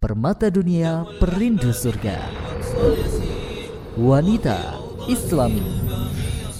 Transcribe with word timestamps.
Permata 0.00 0.52
dunia 0.52 1.02
perindu 1.18 1.72
surga 1.72 2.20
Wanita 3.96 4.76
Islami 5.08 5.64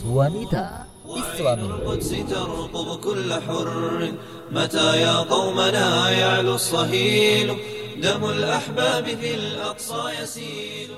Wanita 0.09 0.89
Islami 1.07 1.69
القدس 1.69 2.11
ترقب 2.33 2.89
كل 3.05 3.31
حر 3.47 3.69
متى 4.53 4.89
يا 5.05 5.17
قومنا 5.29 6.11
يعلو 6.11 6.55
الصهيل 6.55 7.49
دم 8.03 8.23
الأحباب 8.25 9.05
في 9.05 9.31
الأقصى 9.35 10.03
يسيل 10.23 10.91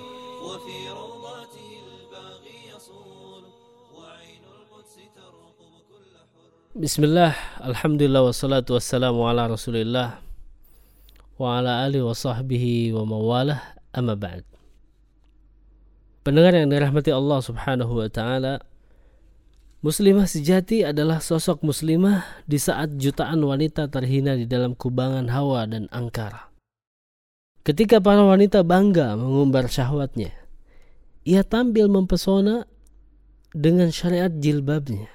وفي 0.46 0.77
روضاته 0.95 1.68
الباغي 1.86 2.59
يصول 2.75 3.43
وعين 3.98 4.43
القدس 4.46 4.95
ترقب 5.16 5.72
كل 5.90 6.11
حر 6.16 6.48
Bismillah, 6.79 7.34
Alhamdulillah 7.62 8.22
wassalatu 8.27 8.75
wassalamu 8.79 9.27
ala 9.30 9.50
rasulillah 9.50 10.22
wa 11.44 11.60
ala 11.60 11.84
alihi 11.84 12.00
wa 12.00 12.16
sahbihi 12.16 12.96
wa 12.96 13.04
mawalah 13.04 13.75
amma 13.92 14.15
ba'd 14.15 14.47
Pendengar 16.24 16.56
yang 16.56 16.71
dirahmati 16.71 17.11
Allah 17.11 17.43
subhanahu 17.43 18.00
wa 18.00 18.07
ta'ala 18.07 18.64
Muslimah 19.84 20.24
sejati 20.24 20.87
adalah 20.87 21.20
sosok 21.20 21.60
muslimah 21.60 22.24
di 22.48 22.56
saat 22.56 22.96
jutaan 22.96 23.43
wanita 23.43 23.92
terhina 23.92 24.32
di 24.39 24.48
dalam 24.48 24.79
kubangan 24.79 25.28
hawa 25.28 25.68
dan 25.68 25.92
angkara. 25.92 26.56
Ketika 27.68 28.00
para 28.00 28.23
wanita 28.23 28.64
bangga 28.64 29.20
mengumbar 29.20 29.68
syahwatnya, 29.68 30.32
ia 31.28 31.43
tampil 31.43 31.92
mempesona 31.92 32.64
dengan 33.52 33.92
syariat 33.92 34.31
jilbabnya. 34.31 35.12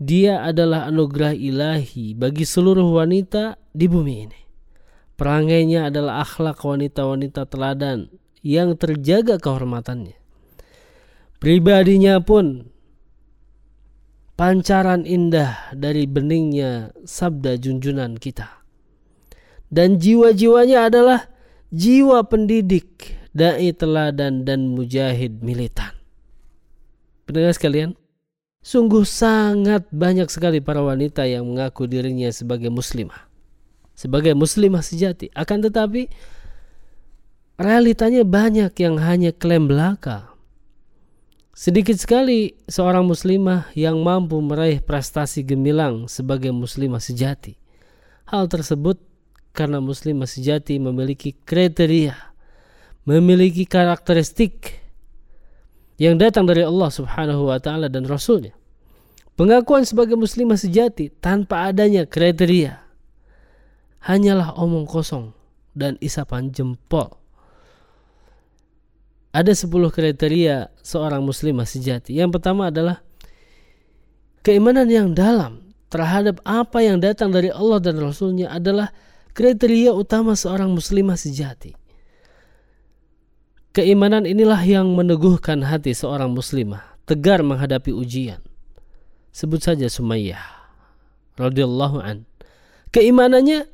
Dia 0.00 0.40
adalah 0.40 0.88
anugerah 0.88 1.36
ilahi 1.36 2.16
bagi 2.16 2.48
seluruh 2.48 2.88
wanita 2.96 3.60
di 3.76 3.84
bumi 3.84 4.14
ini. 4.24 4.40
Perangainya 5.20 5.92
adalah 5.92 6.24
akhlak 6.24 6.64
wanita-wanita 6.64 7.44
teladan 7.44 8.08
yang 8.40 8.72
terjaga 8.80 9.36
kehormatannya. 9.36 10.16
Pribadinya 11.36 12.24
pun 12.24 12.72
pancaran 14.40 15.04
indah 15.04 15.76
dari 15.76 16.08
beningnya 16.08 16.96
sabda 17.04 17.60
junjunan 17.60 18.16
kita. 18.16 18.64
Dan 19.68 20.00
jiwa-jiwanya 20.00 20.88
adalah 20.88 21.28
jiwa 21.68 22.24
pendidik, 22.24 23.20
dai 23.36 23.76
teladan 23.76 24.48
dan 24.48 24.72
mujahid 24.72 25.44
militan. 25.44 25.92
Pendengar 27.28 27.52
sekalian, 27.52 27.92
Sungguh 28.60 29.08
sangat 29.08 29.88
banyak 29.88 30.28
sekali 30.28 30.60
para 30.60 30.84
wanita 30.84 31.24
yang 31.24 31.48
mengaku 31.48 31.88
dirinya 31.88 32.28
sebagai 32.28 32.68
muslimah. 32.68 33.29
Sebagai 34.00 34.32
muslimah 34.32 34.80
sejati. 34.80 35.28
Akan 35.36 35.60
tetapi 35.60 36.08
realitanya 37.60 38.24
banyak 38.24 38.72
yang 38.80 38.96
hanya 38.96 39.28
klaim 39.36 39.68
belaka. 39.68 40.32
Sedikit 41.52 42.00
sekali 42.00 42.56
seorang 42.64 43.04
muslimah 43.04 43.68
yang 43.76 44.00
mampu 44.00 44.40
meraih 44.40 44.80
prestasi 44.80 45.44
gemilang 45.44 46.08
sebagai 46.08 46.48
muslimah 46.48 46.96
sejati. 46.96 47.60
Hal 48.24 48.48
tersebut 48.48 48.96
karena 49.52 49.84
muslimah 49.84 50.24
sejati 50.24 50.80
memiliki 50.80 51.36
kriteria, 51.36 52.16
memiliki 53.04 53.68
karakteristik 53.68 54.80
yang 56.00 56.16
datang 56.16 56.48
dari 56.48 56.64
Allah 56.64 56.88
Subhanahu 56.88 57.52
wa 57.52 57.60
taala 57.60 57.92
dan 57.92 58.08
rasulnya. 58.08 58.56
Pengakuan 59.36 59.84
sebagai 59.84 60.16
muslimah 60.16 60.56
sejati 60.56 61.12
tanpa 61.20 61.68
adanya 61.68 62.08
kriteria 62.08 62.89
hanyalah 64.04 64.56
omong 64.56 64.88
kosong 64.88 65.32
dan 65.76 66.00
isapan 66.00 66.50
jempol. 66.50 67.20
Ada 69.30 69.54
10 69.54 69.70
kriteria 69.94 70.74
seorang 70.82 71.22
muslimah 71.22 71.68
sejati. 71.68 72.18
Yang 72.18 72.40
pertama 72.40 72.74
adalah 72.74 72.98
keimanan 74.42 74.90
yang 74.90 75.14
dalam 75.14 75.70
terhadap 75.86 76.42
apa 76.42 76.82
yang 76.82 76.98
datang 76.98 77.30
dari 77.30 77.50
Allah 77.50 77.78
dan 77.78 78.02
Rasulnya 78.02 78.50
adalah 78.50 78.90
kriteria 79.34 79.94
utama 79.94 80.34
seorang 80.34 80.74
muslimah 80.74 81.14
sejati. 81.14 81.78
Keimanan 83.70 84.26
inilah 84.26 84.58
yang 84.66 84.90
meneguhkan 84.98 85.62
hati 85.62 85.94
seorang 85.94 86.34
muslimah 86.34 86.98
tegar 87.06 87.46
menghadapi 87.46 87.94
ujian. 87.94 88.42
Sebut 89.30 89.62
saja 89.62 89.86
Sumayyah 89.86 90.42
radhiyallahu 91.38 92.02
an. 92.02 92.26
Keimanannya 92.90 93.70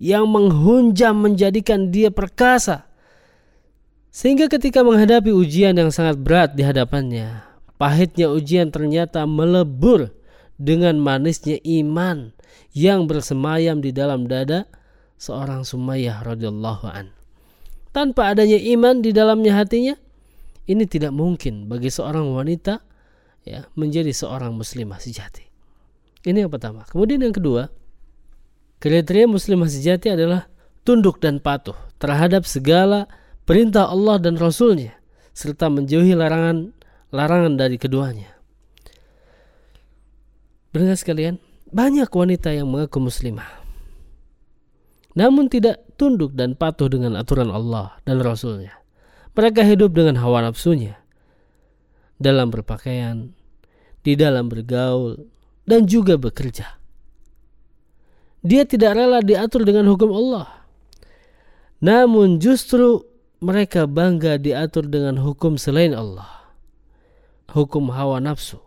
yang 0.00 0.26
menghunjam 0.26 1.14
menjadikan 1.14 1.92
dia 1.92 2.08
perkasa. 2.08 2.88
Sehingga 4.10 4.50
ketika 4.50 4.82
menghadapi 4.82 5.30
ujian 5.30 5.76
yang 5.76 5.92
sangat 5.94 6.18
berat 6.18 6.58
di 6.58 6.66
hadapannya, 6.66 7.46
pahitnya 7.78 8.32
ujian 8.32 8.74
ternyata 8.74 9.22
melebur 9.28 10.10
dengan 10.58 10.98
manisnya 10.98 11.62
iman 11.84 12.34
yang 12.74 13.06
bersemayam 13.06 13.78
di 13.78 13.94
dalam 13.94 14.26
dada 14.26 14.66
seorang 15.20 15.62
Sumayyah 15.62 16.26
radhiyallahu 16.26 16.90
an 16.90 17.20
tanpa 17.90 18.30
adanya 18.34 18.58
iman 18.78 19.02
di 19.02 19.10
dalamnya 19.10 19.58
hatinya, 19.58 19.94
ini 20.70 20.86
tidak 20.86 21.10
mungkin 21.10 21.66
bagi 21.66 21.90
seorang 21.90 22.30
wanita 22.30 22.78
ya 23.42 23.66
menjadi 23.74 24.14
seorang 24.14 24.54
muslimah 24.54 25.02
sejati. 25.02 25.46
Ini 26.22 26.46
yang 26.46 26.52
pertama. 26.52 26.86
Kemudian 26.86 27.24
yang 27.24 27.34
kedua, 27.34 27.72
kriteria 28.80 29.28
muslimah 29.28 29.68
sejati 29.68 30.10
adalah 30.10 30.48
tunduk 30.82 31.20
dan 31.20 31.38
patuh 31.38 31.76
terhadap 32.00 32.48
segala 32.48 33.06
perintah 33.44 33.86
Allah 33.86 34.16
dan 34.16 34.40
Rasulnya 34.40 34.96
serta 35.36 35.68
menjauhi 35.70 36.16
larangan 36.16 36.72
larangan 37.14 37.54
dari 37.54 37.76
keduanya. 37.76 38.32
Benar 40.70 40.94
sekalian, 40.94 41.42
banyak 41.70 42.06
wanita 42.10 42.54
yang 42.54 42.70
mengaku 42.70 43.02
muslimah 43.02 43.60
namun 45.18 45.50
tidak 45.50 45.82
tunduk 45.98 46.32
dan 46.38 46.54
patuh 46.56 46.86
dengan 46.86 47.18
aturan 47.18 47.50
Allah 47.50 47.98
dan 48.06 48.22
Rasulnya. 48.22 48.72
Mereka 49.34 49.62
hidup 49.68 49.92
dengan 49.92 50.16
hawa 50.20 50.48
nafsunya 50.48 50.96
dalam 52.20 52.52
berpakaian, 52.52 53.32
di 54.00 54.12
dalam 54.16 54.48
bergaul, 54.48 55.28
dan 55.64 55.84
juga 55.84 56.16
bekerja. 56.16 56.79
Dia 58.40 58.64
tidak 58.64 58.96
rela 58.96 59.20
diatur 59.20 59.68
dengan 59.68 59.88
hukum 59.88 60.10
Allah. 60.12 60.48
Namun 61.80 62.40
justru 62.40 63.04
mereka 63.40 63.88
bangga 63.88 64.36
diatur 64.40 64.88
dengan 64.88 65.20
hukum 65.20 65.56
selain 65.60 65.92
Allah. 65.96 66.28
Hukum 67.52 67.92
hawa 67.92 68.20
nafsu. 68.20 68.60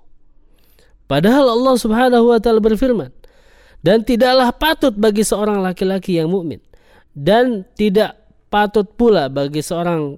Padahal 1.06 1.45
Allah 1.53 1.75
Subhanahu 1.78 2.25
wa 2.33 2.39
taala 2.41 2.57
berfirman, 2.57 3.13
dan 3.83 4.01
tidaklah 4.01 4.50
patut 4.56 4.95
bagi 4.95 5.28
seorang 5.28 5.59
laki-laki 5.59 6.17
yang 6.17 6.31
mukmin 6.31 6.63
dan 7.12 7.67
tidak 7.75 8.16
patut 8.47 8.88
pula 8.95 9.28
bagi 9.28 9.59
seorang 9.59 10.17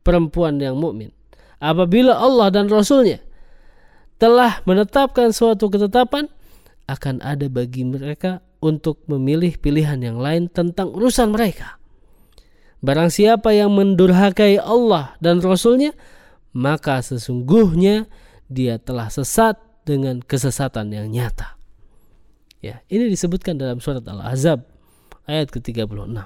perempuan 0.00 0.56
yang 0.58 0.80
mukmin 0.80 1.12
apabila 1.60 2.16
Allah 2.16 2.48
dan 2.48 2.66
Rasulnya 2.66 3.20
telah 4.16 4.64
menetapkan 4.64 5.30
suatu 5.36 5.68
ketetapan 5.68 6.32
akan 6.88 7.20
ada 7.20 7.46
bagi 7.52 7.84
mereka 7.84 8.40
untuk 8.64 9.04
memilih 9.04 9.60
pilihan 9.60 10.00
yang 10.00 10.16
lain 10.16 10.48
tentang 10.48 10.88
urusan 10.96 11.36
mereka. 11.36 11.76
Barang 12.80 13.12
siapa 13.12 13.52
yang 13.52 13.76
mendurhakai 13.76 14.56
Allah 14.56 15.12
dan 15.20 15.44
Rasulnya, 15.44 15.92
maka 16.56 17.04
sesungguhnya 17.04 18.08
dia 18.48 18.80
telah 18.80 19.12
sesat 19.12 19.60
dengan 19.84 20.24
kesesatan 20.24 20.88
yang 20.96 21.12
nyata. 21.12 21.60
Ya, 22.64 22.80
ini 22.88 23.12
disebutkan 23.12 23.60
dalam 23.60 23.84
surat 23.84 24.00
Al-Ahzab 24.08 24.64
ayat 25.28 25.52
ke-36. 25.52 26.24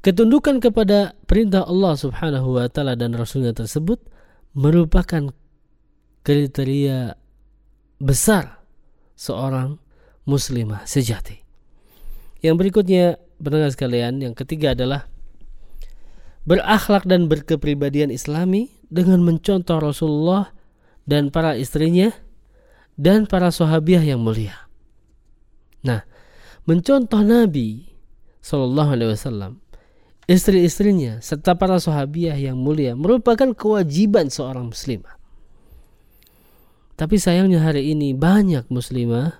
Ketundukan 0.00 0.62
kepada 0.62 1.18
perintah 1.26 1.66
Allah 1.66 1.98
Subhanahu 1.98 2.56
wa 2.56 2.70
taala 2.70 2.94
dan 2.94 3.12
rasulnya 3.12 3.52
tersebut 3.52 4.00
merupakan 4.54 5.34
kriteria 6.24 7.18
besar 8.00 8.64
seorang 9.18 9.76
muslimah 10.30 10.86
sejati. 10.86 11.42
Yang 12.38 12.54
berikutnya 12.62 13.18
pendengar 13.42 13.74
sekalian, 13.74 14.22
yang 14.22 14.34
ketiga 14.38 14.78
adalah 14.78 15.10
berakhlak 16.46 17.04
dan 17.04 17.26
berkepribadian 17.26 18.14
islami 18.14 18.70
dengan 18.86 19.20
mencontoh 19.26 19.82
Rasulullah 19.82 20.54
dan 21.04 21.34
para 21.34 21.58
istrinya 21.58 22.14
dan 22.94 23.26
para 23.26 23.50
sahabiah 23.50 24.00
yang 24.00 24.22
mulia. 24.22 24.70
Nah, 25.82 26.04
mencontoh 26.68 27.24
Nabi 27.24 27.90
Shallallahu 28.40 28.90
Alaihi 28.96 29.10
Wasallam, 29.16 29.52
istri-istrinya 30.28 31.20
serta 31.24 31.56
para 31.56 31.76
sahabiah 31.80 32.36
yang 32.36 32.56
mulia 32.60 32.96
merupakan 32.96 33.52
kewajiban 33.52 34.28
seorang 34.28 34.72
muslimah. 34.72 35.16
Tapi 37.00 37.16
sayangnya 37.16 37.64
hari 37.64 37.96
ini 37.96 38.12
banyak 38.12 38.68
muslimah, 38.68 39.39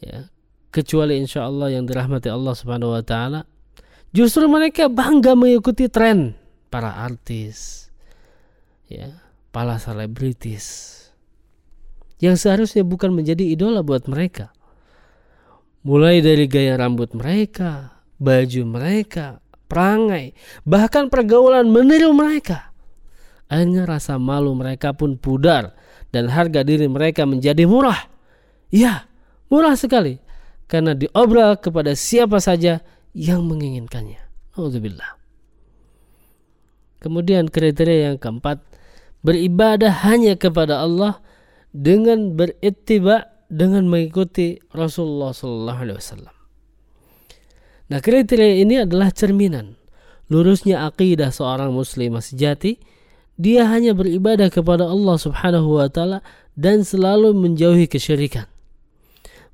ya, 0.00 0.28
kecuali 0.72 1.20
insya 1.20 1.46
Allah 1.46 1.72
yang 1.72 1.84
dirahmati 1.84 2.28
Allah 2.28 2.54
Subhanahu 2.56 2.96
Wa 2.96 3.04
Taala, 3.04 3.40
Justru 4.16 4.48
mereka 4.48 4.88
bangga 4.88 5.36
mengikuti 5.36 5.92
tren 5.92 6.32
para 6.72 7.04
artis, 7.04 7.88
ya, 8.88 9.12
para 9.52 9.76
selebritis 9.76 10.96
yang 12.16 12.32
seharusnya 12.32 12.80
bukan 12.80 13.12
menjadi 13.12 13.44
idola 13.44 13.84
buat 13.84 14.08
mereka. 14.08 14.56
Mulai 15.84 16.24
dari 16.24 16.48
gaya 16.48 16.80
rambut 16.80 17.12
mereka, 17.12 18.00
baju 18.16 18.62
mereka, 18.64 19.44
perangai, 19.68 20.32
bahkan 20.64 21.12
pergaulan 21.12 21.68
meniru 21.68 22.16
mereka. 22.16 22.72
Akhirnya 23.52 23.84
rasa 23.84 24.16
malu 24.16 24.56
mereka 24.56 24.96
pun 24.96 25.20
pudar 25.20 25.76
dan 26.08 26.32
harga 26.32 26.64
diri 26.64 26.88
mereka 26.88 27.28
menjadi 27.28 27.68
murah. 27.68 28.08
Ya, 28.72 29.04
murah 29.52 29.74
sekali 29.78 30.18
karena 30.66 30.94
diobral 30.98 31.58
kepada 31.58 31.94
siapa 31.94 32.42
saja 32.42 32.82
yang 33.14 33.46
menginginkannya. 33.46 34.20
Alhamdulillah. 34.58 35.16
Kemudian 37.00 37.52
kriteria 37.52 38.12
yang 38.12 38.18
keempat, 38.18 38.64
beribadah 39.22 39.92
hanya 40.08 40.34
kepada 40.34 40.82
Allah 40.82 41.22
dengan 41.70 42.34
berittiba 42.34 43.30
dengan 43.46 43.86
mengikuti 43.86 44.58
Rasulullah 44.74 45.30
Sallallahu 45.30 45.80
Alaihi 45.86 45.98
Wasallam. 46.02 46.36
Nah 47.86 47.98
kriteria 48.02 48.66
ini 48.66 48.82
adalah 48.82 49.14
cerminan 49.14 49.78
lurusnya 50.26 50.86
akidah 50.86 51.30
seorang 51.30 51.70
muslim 51.70 52.18
sejati. 52.18 52.82
Dia 53.36 53.68
hanya 53.68 53.92
beribadah 53.92 54.48
kepada 54.48 54.88
Allah 54.88 55.16
Subhanahu 55.20 55.76
wa 55.76 55.86
taala 55.92 56.24
dan 56.56 56.82
selalu 56.82 57.36
menjauhi 57.36 57.84
kesyirikan. 57.84 58.48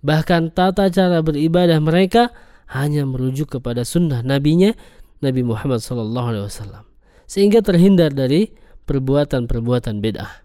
Bahkan 0.03 0.51
tata 0.51 0.91
cara 0.91 1.23
beribadah 1.23 1.79
mereka 1.79 2.35
hanya 2.75 3.07
merujuk 3.07 3.59
kepada 3.59 3.87
sunnah 3.87 4.27
nabinya 4.27 4.75
Nabi 5.23 5.47
Muhammad 5.47 5.79
Wasallam 5.79 6.85
sehingga 7.31 7.63
terhindar 7.63 8.11
dari 8.11 8.51
perbuatan-perbuatan 8.85 10.03
bid'ah. 10.03 10.43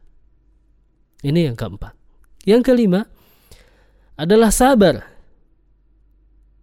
Ini 1.26 1.52
yang 1.52 1.58
keempat. 1.58 1.98
Yang 2.46 2.62
kelima 2.70 3.02
adalah 4.14 4.54
sabar 4.54 5.02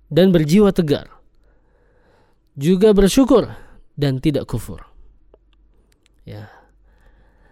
dan 0.07 0.31
berjiwa 0.31 0.71
tegar 0.71 1.11
juga 2.55 2.95
bersyukur 2.95 3.51
dan 3.99 4.23
tidak 4.23 4.47
kufur. 4.47 4.87
Ya. 6.23 6.49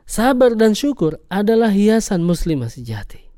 Sabar 0.06 0.54
dan 0.54 0.78
syukur 0.78 1.18
adalah 1.26 1.74
hiasan 1.74 2.22
muslimah 2.22 2.70
sejati. 2.70 3.31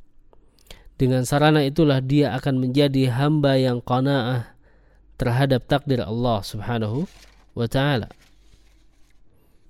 Dengan 0.95 1.27
sarana 1.27 1.67
itulah 1.67 1.99
dia 1.99 2.31
akan 2.39 2.63
menjadi 2.63 3.11
hamba 3.11 3.59
yang 3.59 3.83
qanaah 3.83 4.55
terhadap 5.19 5.67
takdir 5.67 6.03
Allah 6.03 6.39
Subhanahu 6.43 7.11
wa 7.59 7.67
taala. 7.67 8.11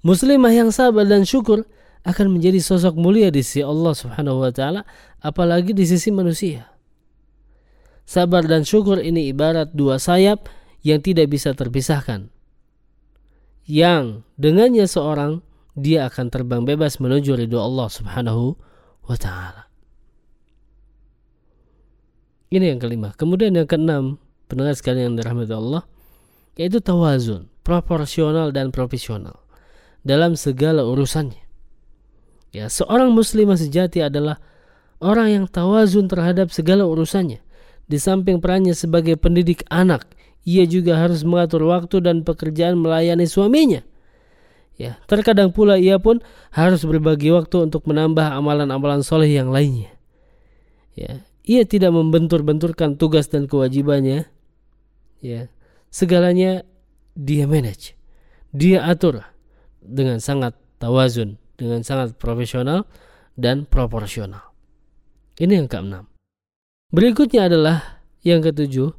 Muslimah 0.05 0.53
yang 0.53 0.69
sabar 0.69 1.09
dan 1.09 1.25
syukur 1.25 1.65
akan 2.05 2.37
menjadi 2.37 2.61
sosok 2.61 3.00
mulia 3.00 3.32
di 3.32 3.41
sisi 3.41 3.65
Allah 3.65 3.97
Subhanahu 3.97 4.44
wa 4.44 4.53
taala 4.53 4.85
apalagi 5.25 5.73
di 5.73 5.88
sisi 5.88 6.12
manusia. 6.12 6.69
Sabar 8.05 8.44
dan 8.44 8.69
syukur 8.69 9.00
ini 9.00 9.32
ibarat 9.32 9.73
dua 9.73 9.97
sayap 9.97 10.44
yang 10.85 11.00
tidak 11.00 11.32
bisa 11.32 11.56
terpisahkan. 11.56 12.29
Yang 13.65 14.29
dengannya 14.37 14.85
seorang 14.85 15.41
dia 15.73 16.05
akan 16.05 16.29
terbang 16.29 16.69
bebas 16.69 17.00
menuju 17.00 17.41
ridho 17.41 17.56
Allah 17.56 17.88
Subhanahu 17.88 18.61
wa 19.09 19.17
taala. 19.17 19.63
Ini 22.55 22.71
yang 22.71 22.79
kelima. 22.79 23.11
Kemudian 23.19 23.51
yang 23.51 23.67
keenam, 23.67 24.23
pendengar 24.47 24.79
sekalian 24.79 25.11
yang 25.11 25.17
dirahmati 25.19 25.51
Allah, 25.51 25.83
yaitu 26.55 26.79
tawazun, 26.79 27.51
proporsional 27.67 28.55
dan 28.55 28.71
profesional 28.71 29.43
dalam 30.06 30.39
segala 30.39 30.87
urusannya. 30.87 31.43
Ya, 32.55 32.71
seorang 32.71 33.11
muslimah 33.11 33.59
sejati 33.59 34.06
adalah 34.06 34.39
orang 35.03 35.35
yang 35.35 35.45
tawazun 35.51 36.06
terhadap 36.06 36.55
segala 36.55 36.87
urusannya. 36.87 37.43
Di 37.91 37.99
samping 37.99 38.39
perannya 38.39 38.79
sebagai 38.79 39.19
pendidik 39.19 39.67
anak 39.67 40.07
ia 40.47 40.62
juga 40.62 40.95
harus 40.95 41.27
mengatur 41.27 41.67
waktu 41.67 41.99
dan 42.05 42.23
pekerjaan 42.23 42.79
melayani 42.79 43.27
suaminya. 43.27 43.83
Ya, 44.79 45.03
terkadang 45.11 45.50
pula 45.50 45.75
ia 45.75 45.99
pun 45.99 46.23
harus 46.55 46.87
berbagi 46.87 47.35
waktu 47.35 47.67
untuk 47.67 47.83
menambah 47.91 48.31
amalan-amalan 48.31 49.03
soleh 49.03 49.35
yang 49.35 49.50
lainnya. 49.50 49.91
Ya, 50.95 51.27
ia 51.44 51.62
tidak 51.69 51.93
membentur-benturkan 51.93 52.96
tugas 52.96 53.29
dan 53.29 53.44
kewajibannya. 53.44 54.26
Ya, 55.20 55.49
segalanya 55.93 56.64
dia 57.14 57.46
manage, 57.46 57.96
dia 58.52 58.85
atur 58.85 59.25
dengan 59.81 60.20
sangat 60.20 60.56
tawazun, 60.82 61.41
dengan 61.56 61.81
sangat 61.87 62.17
profesional 62.19 62.85
dan 63.38 63.64
proporsional. 63.64 64.52
Ini 65.41 65.64
yang 65.64 65.69
keenam. 65.70 66.11
Berikutnya 66.93 67.49
adalah 67.49 68.05
yang 68.20 68.44
ketujuh, 68.44 68.93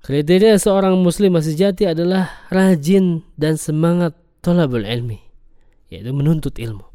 Kriteria 0.00 0.56
seorang 0.56 0.96
muslim 0.96 1.36
sejati 1.36 1.84
adalah 1.84 2.48
rajin 2.48 3.20
dan 3.36 3.60
semangat 3.60 4.16
tolabul 4.40 4.88
ilmi, 4.88 5.20
yaitu 5.92 6.16
menuntut 6.16 6.56
ilmu. 6.56 6.89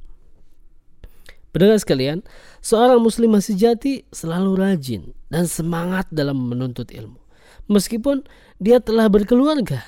Pendengar 1.56 1.80
sekalian, 1.80 2.19
seorang 2.60 3.00
muslim 3.00 3.31
sejati 3.40 4.04
selalu 4.12 4.60
rajin 4.60 5.16
dan 5.31 5.48
semangat 5.48 6.04
dalam 6.12 6.52
menuntut 6.52 6.92
ilmu. 6.92 7.16
Meskipun 7.72 8.28
dia 8.60 8.84
telah 8.84 9.07
berkeluarga, 9.07 9.80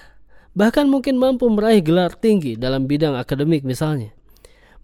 bahkan 0.56 0.88
mungkin 0.88 1.20
mampu 1.20 1.44
meraih 1.52 1.84
gelar 1.84 2.16
tinggi 2.16 2.56
dalam 2.56 2.88
bidang 2.88 3.20
akademik 3.20 3.68
misalnya. 3.68 4.16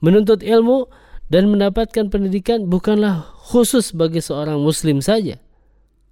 Menuntut 0.03 0.43
ilmu 0.43 0.91
dan 1.31 1.47
mendapatkan 1.47 2.11
pendidikan 2.11 2.67
bukanlah 2.67 3.31
khusus 3.47 3.95
bagi 3.95 4.19
seorang 4.19 4.59
muslim 4.59 4.99
saja. 4.99 5.39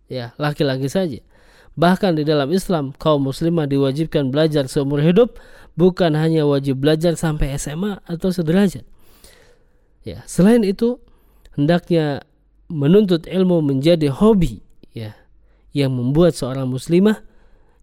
Ya, 0.07 0.31
laki-laki 0.39 0.87
saja 0.87 1.19
Bahkan 1.79 2.19
di 2.19 2.23
dalam 2.27 2.51
Islam, 2.51 2.91
kaum 2.99 3.31
muslimah 3.31 3.63
diwajibkan 3.63 4.27
belajar 4.27 4.67
seumur 4.67 4.99
hidup, 4.99 5.39
bukan 5.79 6.11
hanya 6.19 6.43
wajib 6.43 6.83
belajar 6.83 7.15
sampai 7.15 7.55
SMA 7.55 8.03
atau 8.03 8.27
sederajat. 8.27 8.83
Ya, 10.01 10.25
selain 10.25 10.65
itu, 10.65 10.97
hendaknya 11.53 12.25
menuntut 12.71 13.29
ilmu 13.29 13.61
menjadi 13.61 14.09
hobi, 14.09 14.65
ya, 14.95 15.13
yang 15.71 15.95
membuat 15.95 16.35
seorang 16.35 16.67
muslimah 16.67 17.23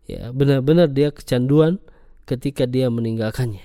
ya 0.09 0.33
benar-benar 0.33 0.89
dia 0.89 1.13
kecanduan 1.13 1.77
ketika 2.25 2.65
dia 2.65 2.89
meninggalkannya. 2.89 3.65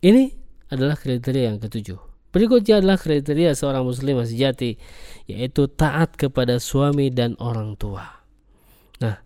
Ini 0.00 0.34
adalah 0.72 0.98
kriteria 0.98 1.54
yang 1.54 1.58
ketujuh. 1.62 1.98
Berikutnya 2.30 2.78
adalah 2.78 2.98
kriteria 2.98 3.58
seorang 3.58 3.82
muslim 3.82 4.22
sejati 4.22 4.78
yaitu 5.26 5.66
taat 5.66 6.14
kepada 6.14 6.62
suami 6.62 7.10
dan 7.10 7.34
orang 7.42 7.74
tua. 7.74 8.06
Nah, 9.02 9.18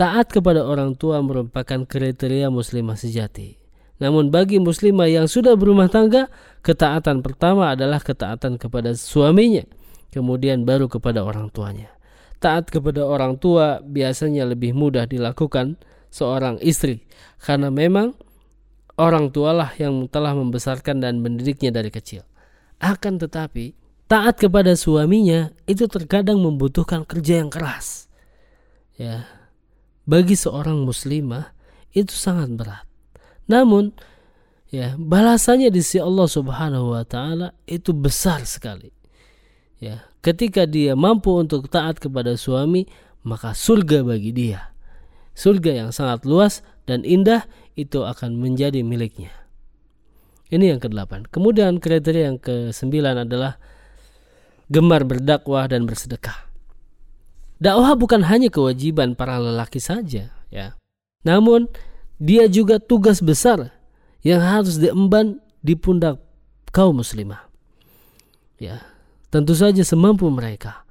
taat 0.00 0.32
kepada 0.32 0.64
orang 0.64 0.96
tua 0.96 1.20
merupakan 1.20 1.84
kriteria 1.84 2.48
muslimah 2.48 2.96
sejati. 2.96 3.65
Namun 3.96 4.28
bagi 4.28 4.60
muslimah 4.60 5.08
yang 5.08 5.26
sudah 5.26 5.56
berumah 5.56 5.88
tangga, 5.88 6.28
ketaatan 6.60 7.24
pertama 7.24 7.72
adalah 7.72 7.96
ketaatan 8.00 8.60
kepada 8.60 8.92
suaminya, 8.92 9.64
kemudian 10.12 10.68
baru 10.68 10.88
kepada 10.90 11.24
orang 11.24 11.48
tuanya. 11.48 11.88
Taat 12.36 12.68
kepada 12.68 13.08
orang 13.08 13.40
tua 13.40 13.80
biasanya 13.80 14.44
lebih 14.44 14.76
mudah 14.76 15.08
dilakukan 15.08 15.80
seorang 16.12 16.60
istri 16.60 17.08
karena 17.40 17.72
memang 17.72 18.12
orang 19.00 19.32
tualah 19.32 19.72
yang 19.80 20.04
telah 20.08 20.36
membesarkan 20.36 21.00
dan 21.00 21.24
mendidiknya 21.24 21.72
dari 21.72 21.88
kecil. 21.88 22.24
Akan 22.76 23.16
tetapi, 23.16 23.72
taat 24.04 24.36
kepada 24.36 24.76
suaminya 24.76 25.48
itu 25.64 25.88
terkadang 25.88 26.40
membutuhkan 26.44 27.08
kerja 27.08 27.40
yang 27.40 27.48
keras. 27.48 28.12
Ya. 29.00 29.24
Bagi 30.04 30.36
seorang 30.36 30.84
muslimah 30.84 31.56
itu 31.96 32.12
sangat 32.12 32.52
berat. 32.52 32.86
Namun 33.46 33.94
ya, 34.70 34.94
balasannya 34.98 35.70
di 35.70 35.80
sisi 35.82 36.02
Allah 36.02 36.26
Subhanahu 36.26 36.94
wa 36.94 37.04
taala 37.06 37.54
itu 37.66 37.94
besar 37.94 38.42
sekali. 38.46 38.90
Ya, 39.78 40.08
ketika 40.24 40.64
dia 40.64 40.96
mampu 40.96 41.34
untuk 41.36 41.68
taat 41.70 42.00
kepada 42.00 42.34
suami, 42.34 42.88
maka 43.26 43.52
surga 43.52 44.06
bagi 44.06 44.32
dia. 44.32 44.72
Surga 45.36 45.84
yang 45.84 45.90
sangat 45.92 46.24
luas 46.24 46.64
dan 46.88 47.04
indah 47.04 47.44
itu 47.76 48.00
akan 48.02 48.40
menjadi 48.40 48.80
miliknya. 48.80 49.34
Ini 50.48 50.72
yang 50.72 50.80
ke-8. 50.80 51.28
Kemudian 51.28 51.82
kriteria 51.82 52.32
yang 52.32 52.38
ke-9 52.38 52.86
adalah 53.02 53.58
gemar 54.70 55.02
berdakwah 55.02 55.66
dan 55.66 55.84
bersedekah. 55.84 56.46
Dakwah 57.58 57.98
bukan 57.98 58.24
hanya 58.24 58.48
kewajiban 58.48 59.18
para 59.18 59.42
lelaki 59.42 59.82
saja, 59.82 60.30
ya. 60.48 60.78
Namun 61.26 61.66
dia 62.16 62.48
juga 62.48 62.80
tugas 62.80 63.20
besar 63.20 63.72
yang 64.24 64.40
harus 64.40 64.80
diemban 64.80 65.40
di 65.60 65.76
pundak 65.76 66.20
kaum 66.72 67.00
muslimah. 67.00 67.44
Ya, 68.56 68.80
tentu 69.28 69.52
saja 69.52 69.84
semampu 69.84 70.28
mereka. 70.32 70.86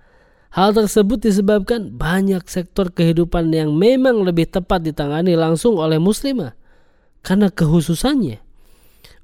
Hal 0.55 0.71
tersebut 0.71 1.19
disebabkan 1.19 1.91
banyak 1.91 2.47
sektor 2.47 2.87
kehidupan 2.87 3.51
yang 3.51 3.75
memang 3.75 4.23
lebih 4.23 4.47
tepat 4.47 4.87
ditangani 4.87 5.35
langsung 5.35 5.75
oleh 5.75 5.99
muslimah 5.99 6.55
karena 7.25 7.51
kehususannya. 7.51 8.39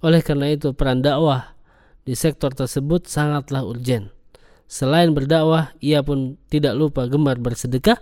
Oleh 0.01 0.21
karena 0.25 0.51
itu 0.51 0.75
peran 0.75 0.99
dakwah 0.99 1.55
di 2.03 2.17
sektor 2.17 2.51
tersebut 2.51 3.07
sangatlah 3.07 3.63
urgen. 3.63 4.09
Selain 4.65 5.13
berdakwah, 5.13 5.71
ia 5.83 6.01
pun 6.01 6.39
tidak 6.49 6.73
lupa 6.75 7.05
gemar 7.05 7.37
bersedekah. 7.37 7.99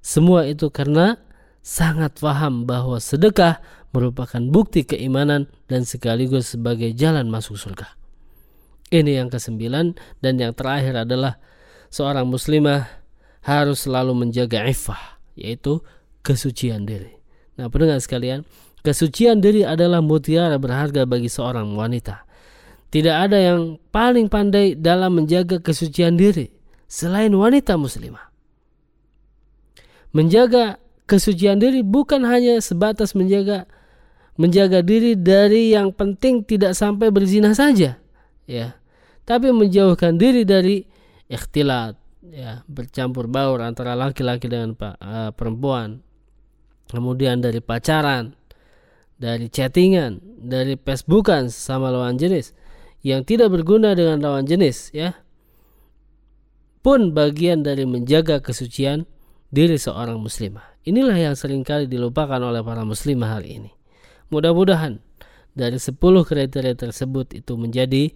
Semua 0.00 0.48
itu 0.48 0.70
karena 0.72 1.20
sangat 1.64 2.20
paham 2.20 2.68
bahwa 2.68 3.00
sedekah 3.00 3.64
merupakan 3.96 4.44
bukti 4.44 4.84
keimanan 4.84 5.48
dan 5.64 5.88
sekaligus 5.88 6.52
sebagai 6.52 6.92
jalan 6.92 7.32
masuk 7.32 7.56
surga. 7.56 7.96
Ini 8.92 9.24
yang 9.24 9.32
kesembilan 9.32 9.96
dan 10.20 10.36
yang 10.36 10.52
terakhir 10.52 11.08
adalah 11.08 11.40
seorang 11.88 12.28
muslimah 12.28 12.84
harus 13.48 13.88
selalu 13.88 14.12
menjaga 14.12 14.60
iffah, 14.68 15.16
yaitu 15.40 15.80
kesucian 16.20 16.84
diri. 16.84 17.16
Nah, 17.56 17.72
pendengar 17.72 17.98
sekalian, 18.04 18.44
kesucian 18.84 19.40
diri 19.40 19.64
adalah 19.64 20.04
mutiara 20.04 20.60
berharga 20.60 21.08
bagi 21.08 21.32
seorang 21.32 21.72
wanita. 21.72 22.28
Tidak 22.92 23.16
ada 23.16 23.40
yang 23.40 23.80
paling 23.90 24.28
pandai 24.28 24.76
dalam 24.76 25.16
menjaga 25.18 25.58
kesucian 25.58 26.14
diri 26.14 26.52
selain 26.86 27.32
wanita 27.34 27.74
muslimah. 27.74 28.30
Menjaga 30.14 30.78
kesucian 31.04 31.60
diri 31.60 31.84
bukan 31.84 32.24
hanya 32.24 32.58
sebatas 32.60 33.12
menjaga 33.12 33.68
menjaga 34.34 34.82
diri 34.82 35.14
dari 35.14 35.70
yang 35.76 35.94
penting 35.94 36.42
tidak 36.42 36.74
sampai 36.74 37.14
berzina 37.14 37.54
saja, 37.54 38.02
ya. 38.50 38.74
Tapi 39.24 39.54
menjauhkan 39.54 40.20
diri 40.20 40.44
dari 40.44 40.84
ikhtilat 41.30 41.96
ya. 42.28 42.60
Bercampur 42.68 43.24
baur 43.30 43.64
antara 43.64 43.96
laki-laki 43.96 44.50
dengan 44.50 44.76
uh, 44.76 45.32
perempuan. 45.32 46.04
Kemudian 46.90 47.40
dari 47.40 47.64
pacaran 47.64 48.36
dari 49.16 49.48
chattingan 49.48 50.20
dari 50.44 50.76
facebookan 50.76 51.48
sama 51.48 51.88
lawan 51.88 52.20
jenis 52.20 52.52
yang 53.00 53.24
tidak 53.24 53.48
berguna 53.48 53.96
dengan 53.96 54.20
lawan 54.20 54.44
jenis 54.44 54.92
ya. 54.92 55.16
Pun 56.84 57.16
bagian 57.16 57.64
dari 57.64 57.88
menjaga 57.88 58.44
kesucian 58.44 59.08
diri 59.48 59.80
seorang 59.80 60.20
muslimah 60.20 60.73
inilah 60.84 61.16
yang 61.16 61.34
sering 61.36 61.64
kali 61.64 61.88
dilupakan 61.88 62.40
oleh 62.40 62.60
para 62.60 62.84
muslimah 62.84 63.40
hari 63.40 63.60
ini 63.60 63.70
mudah-mudahan 64.28 65.00
dari 65.54 65.78
10 65.78 65.98
kriteria 66.00 66.74
tersebut 66.74 67.36
itu 67.36 67.54
menjadi 67.54 68.10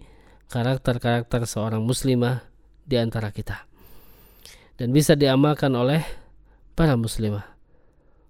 karakter-karakter 0.49 1.45
seorang 1.45 1.85
muslimah 1.85 2.43
di 2.83 2.97
antara 2.97 3.29
kita 3.29 3.69
dan 4.79 4.95
bisa 4.95 5.13
diamalkan 5.13 5.75
oleh 5.75 6.01
para 6.73 6.95
muslimah. 6.95 7.43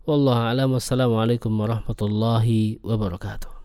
Wallahu 0.10 0.41
a'lam 0.41 0.74
wassalamualaikum 0.74 1.53
warahmatullahi 1.53 2.81
wabarakatuh. 2.81 3.59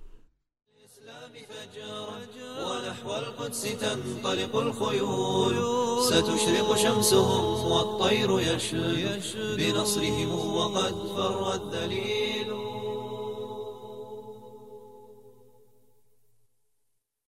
القدس 3.44 3.62
تنطلق 3.62 4.56
الخيول. 4.56 5.56
ستشرق 6.04 6.76
شمسهم 6.76 7.44
والطير 7.72 8.40
يشد 8.40 9.20
بنصرهم 9.56 10.54
وقد 10.54 10.94
فر 11.16 11.54
الدليل. 11.54 12.23